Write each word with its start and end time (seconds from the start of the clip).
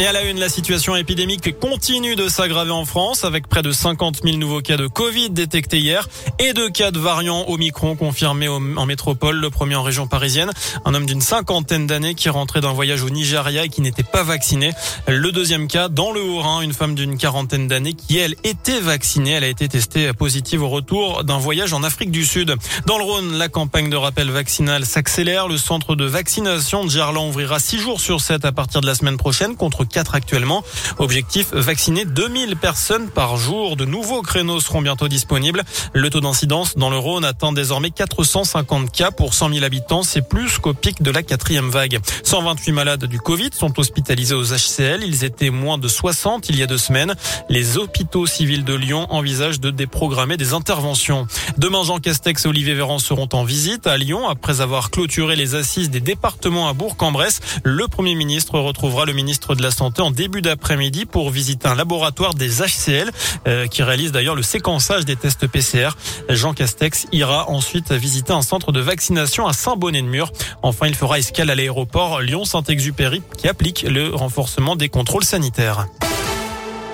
Et 0.00 0.06
à 0.06 0.12
la 0.12 0.22
une, 0.22 0.38
la 0.38 0.48
situation 0.48 0.94
épidémique 0.94 1.58
continue 1.58 2.14
de 2.14 2.28
s'aggraver 2.28 2.70
en 2.70 2.84
France 2.84 3.24
avec 3.24 3.48
près 3.48 3.62
de 3.62 3.72
50 3.72 4.20
000 4.22 4.36
nouveaux 4.36 4.60
cas 4.60 4.76
de 4.76 4.86
Covid 4.86 5.30
détectés 5.30 5.78
hier 5.78 6.08
et 6.38 6.52
deux 6.52 6.70
cas 6.70 6.92
de 6.92 7.00
variants 7.00 7.46
Omicron 7.48 7.96
confirmés 7.96 8.46
en 8.46 8.86
métropole, 8.86 9.40
le 9.40 9.50
premier 9.50 9.74
en 9.74 9.82
région 9.82 10.06
parisienne. 10.06 10.52
Un 10.84 10.94
homme 10.94 11.04
d'une 11.04 11.20
cinquantaine 11.20 11.88
d'années 11.88 12.14
qui 12.14 12.28
rentrait 12.28 12.60
d'un 12.60 12.72
voyage 12.72 13.02
au 13.02 13.10
Nigeria 13.10 13.64
et 13.64 13.68
qui 13.68 13.80
n'était 13.80 14.04
pas 14.04 14.22
vacciné. 14.22 14.70
Le 15.08 15.32
deuxième 15.32 15.66
cas 15.66 15.88
dans 15.88 16.12
le 16.12 16.22
Haut-Rhin, 16.22 16.60
une 16.60 16.74
femme 16.74 16.94
d'une 16.94 17.18
quarantaine 17.18 17.66
d'années 17.66 17.94
qui, 17.94 18.18
elle, 18.18 18.36
était 18.44 18.78
vaccinée. 18.78 19.32
Elle 19.32 19.44
a 19.44 19.48
été 19.48 19.66
testée 19.66 20.12
positive 20.12 20.62
au 20.62 20.68
retour 20.68 21.24
d'un 21.24 21.38
voyage 21.38 21.72
en 21.72 21.82
Afrique 21.82 22.12
du 22.12 22.24
Sud. 22.24 22.54
Dans 22.86 22.98
le 22.98 23.04
Rhône, 23.04 23.36
la 23.36 23.48
campagne 23.48 23.90
de 23.90 23.96
rappel 23.96 24.30
vaccinal 24.30 24.86
s'accélère. 24.86 25.48
Le 25.48 25.56
centre 25.56 25.96
de 25.96 26.04
vaccination 26.04 26.84
de 26.84 26.90
Gerland 26.90 27.28
ouvrira 27.30 27.58
six 27.58 27.80
jours 27.80 28.00
sur 28.00 28.20
7 28.20 28.44
à 28.44 28.52
partir 28.52 28.80
de 28.80 28.86
la 28.86 28.94
semaine 28.94 29.16
prochaine 29.16 29.56
contre 29.56 29.87
4 29.88 30.14
actuellement. 30.14 30.62
Objectif, 30.98 31.52
vacciner 31.52 32.04
2000 32.04 32.56
personnes 32.56 33.08
par 33.08 33.36
jour. 33.36 33.76
De 33.76 33.84
nouveaux 33.84 34.22
créneaux 34.22 34.60
seront 34.60 34.82
bientôt 34.82 35.08
disponibles. 35.08 35.62
Le 35.92 36.10
taux 36.10 36.20
d'incidence 36.20 36.76
dans 36.76 36.90
le 36.90 36.98
Rhône 36.98 37.24
atteint 37.24 37.52
désormais 37.52 37.90
450 37.90 38.92
cas 38.92 39.10
pour 39.10 39.34
100 39.34 39.54
000 39.54 39.64
habitants. 39.64 40.02
C'est 40.02 40.28
plus 40.28 40.58
qu'au 40.58 40.74
pic 40.74 41.02
de 41.02 41.10
la 41.10 41.22
quatrième 41.22 41.70
vague. 41.70 41.98
128 42.24 42.72
malades 42.72 43.04
du 43.06 43.20
Covid 43.20 43.50
sont 43.52 43.78
hospitalisés 43.78 44.34
aux 44.34 44.44
HCL. 44.44 45.02
Ils 45.04 45.24
étaient 45.24 45.50
moins 45.50 45.78
de 45.78 45.88
60 45.88 46.48
il 46.48 46.58
y 46.58 46.62
a 46.62 46.66
deux 46.66 46.78
semaines. 46.78 47.14
Les 47.48 47.78
hôpitaux 47.78 48.26
civils 48.26 48.64
de 48.64 48.74
Lyon 48.74 49.06
envisagent 49.10 49.60
de 49.60 49.70
déprogrammer 49.70 50.36
des 50.36 50.52
interventions. 50.52 51.26
Demain, 51.56 51.82
Jean 51.84 51.98
Castex 51.98 52.44
et 52.44 52.48
Olivier 52.48 52.74
Véran 52.74 52.98
seront 52.98 53.28
en 53.32 53.44
visite 53.44 53.86
à 53.86 53.96
Lyon 53.96 54.28
après 54.28 54.60
avoir 54.60 54.90
clôturé 54.90 55.36
les 55.36 55.54
assises 55.54 55.90
des 55.90 56.00
départements 56.00 56.68
à 56.68 56.72
Bourg-en-Bresse. 56.72 57.40
Le 57.64 57.88
Premier 57.88 58.14
ministre 58.14 58.58
retrouvera 58.58 59.04
le 59.04 59.12
ministre 59.12 59.54
de 59.54 59.62
la 59.62 59.70
Santé 59.78 60.02
en 60.02 60.10
début 60.10 60.42
d'après-midi 60.42 61.06
pour 61.06 61.30
visiter 61.30 61.68
un 61.68 61.76
laboratoire 61.76 62.34
des 62.34 62.62
HCL 62.62 63.12
euh, 63.46 63.68
qui 63.68 63.84
réalise 63.84 64.10
d'ailleurs 64.10 64.34
le 64.34 64.42
séquençage 64.42 65.04
des 65.04 65.14
tests 65.14 65.46
PCR. 65.46 65.90
Jean 66.28 66.52
Castex 66.52 67.06
ira 67.12 67.48
ensuite 67.48 67.92
visiter 67.92 68.32
un 68.32 68.42
centre 68.42 68.72
de 68.72 68.80
vaccination 68.80 69.46
à 69.46 69.52
Saint-Bonnet-de-Mur. 69.52 70.32
Enfin, 70.62 70.88
il 70.88 70.96
fera 70.96 71.20
escale 71.20 71.50
à 71.50 71.54
l'aéroport 71.54 72.20
Lyon-Saint-Exupéry 72.20 73.22
qui 73.36 73.46
applique 73.46 73.82
le 73.82 74.12
renforcement 74.12 74.74
des 74.74 74.88
contrôles 74.88 75.22
sanitaires. 75.24 75.86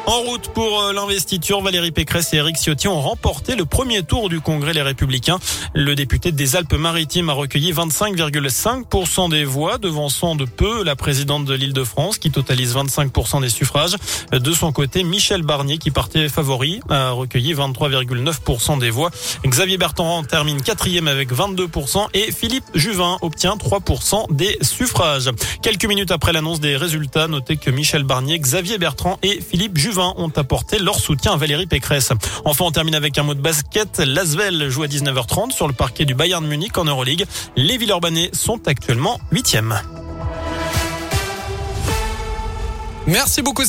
En 0.07 0.21
route 0.21 0.49
pour 0.49 0.83
euh, 0.83 0.93
l'investiture, 0.93 1.63
Valérie 1.63 1.91
Pécresse 1.91 2.35
et 2.35 2.37
Éric 2.37 2.57
Ciotti 2.59 2.89
ont 2.89 3.01
remporté 3.01 3.57
le 3.57 3.65
premier 3.65 4.03
tour 4.03 4.29
du 4.29 4.39
Congrès 4.39 4.75
Les 4.75 4.83
Républicains. 4.83 5.39
Le 5.73 5.95
député 5.95 6.31
des 6.31 6.57
Alpes-Maritimes 6.57 7.31
a 7.31 7.33
recueilli 7.33 7.73
25,5% 7.73 9.31
des 9.31 9.45
voix, 9.45 9.79
devançant 9.79 10.35
de 10.35 10.45
peu 10.45 10.85
la 10.85 10.95
présidente 10.95 11.47
de 11.47 11.55
l'Île-de-France 11.55 12.19
qui 12.19 12.31
totalise 12.31 12.75
25% 12.75 13.41
des 13.41 13.49
suffrages. 13.49 13.97
De 14.31 14.53
son 14.53 14.73
côté, 14.73 15.05
Michel 15.05 15.43
Barnier, 15.43 15.79
qui 15.79 15.91
partait 15.91 16.29
favori, 16.29 16.81
a 16.91 17.13
recueilli 17.13 17.55
23,9% 17.55 18.79
des 18.79 18.91
voix. 18.91 19.11
Xavier 19.47 19.79
Bertrand 19.79 20.23
termine 20.23 20.61
quatrième 20.61 21.09
avec 21.09 21.33
22% 21.33 22.09
et 22.13 22.31
Philippe 22.31 22.67
Juvin 22.75 23.17
obtient 23.23 23.57
3% 23.57 24.37
des 24.37 24.59
suffrages. 24.61 25.31
Quelques 25.63 25.87
minutes 25.87 26.11
après 26.11 26.35
l'annonce 26.35 26.61
des 26.61 26.77
résultats, 26.77 27.27
notez 27.27 27.57
que 27.57 27.71
Michel 27.71 28.05
Barnier, 28.05 28.39
Xavier 28.39 28.77
Bertrand 28.77 29.19
et 29.23 29.41
Philippe 29.41 29.79
Juvin 29.79 29.94
ont 29.99 30.33
apporté 30.37 30.79
leur 30.79 30.99
soutien 30.99 31.33
à 31.33 31.37
Valérie 31.37 31.67
Pécresse. 31.67 32.13
Enfin, 32.45 32.65
on 32.65 32.71
termine 32.71 32.95
avec 32.95 33.19
un 33.19 33.23
mot 33.23 33.35
de 33.35 33.41
basket. 33.41 33.99
L'Asvel 33.99 34.69
joue 34.69 34.83
à 34.83 34.87
19h30 34.87 35.53
sur 35.53 35.67
le 35.67 35.75
parquet 35.75 36.05
du 36.05 36.15
Bayern 36.15 36.45
Munich 36.47 36.77
en 36.79 36.85
Euroleague. 36.85 37.27
Les 37.57 37.79
Villeurbanais 37.79 38.31
sont 38.33 38.67
actuellement 38.67 39.21
8e. 39.33 39.75
Merci 43.07 43.43
beaucoup. 43.43 43.63